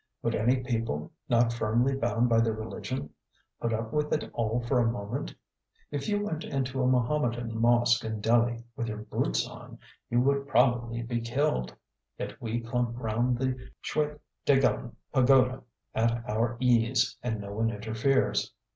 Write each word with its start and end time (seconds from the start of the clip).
Would 0.23 0.33
any 0.33 0.63
people, 0.63 1.11
not 1.29 1.53
firmly 1.53 1.93
bound 1.95 2.27
by 2.27 2.41
their 2.41 2.53
religion, 2.55 3.11
put 3.59 3.71
up 3.71 3.93
with 3.93 4.11
it 4.11 4.31
all 4.33 4.59
for 4.63 4.79
a 4.79 4.91
moment? 4.91 5.35
If 5.91 6.09
you 6.09 6.23
went 6.25 6.43
into 6.43 6.81
a 6.81 6.87
Mahommedan 6.87 7.55
mosque 7.61 8.03
in 8.03 8.19
Delhi 8.19 8.63
with 8.75 8.87
your 8.87 8.97
boots 9.03 9.47
on, 9.47 9.77
you 10.09 10.19
would 10.21 10.47
probably 10.47 11.03
be 11.03 11.21
killed. 11.21 11.75
Yet 12.17 12.41
we 12.41 12.61
clump 12.61 12.97
round 12.97 13.37
the 13.37 13.55
Shwe 13.83 14.17
Dagon 14.43 14.95
pagoda 15.13 15.61
at 15.93 16.27
our 16.27 16.57
ease, 16.59 17.15
and 17.21 17.39
no 17.39 17.53
one 17.53 17.69
interferes. 17.69 18.51